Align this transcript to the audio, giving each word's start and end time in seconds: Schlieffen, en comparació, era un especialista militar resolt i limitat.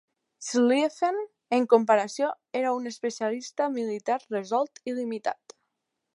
Schlieffen, 0.45 1.19
en 1.57 1.67
comparació, 1.73 2.31
era 2.63 2.73
un 2.79 2.91
especialista 2.93 3.69
militar 3.77 4.19
resolt 4.25 4.83
i 4.93 4.99
limitat. 5.03 5.59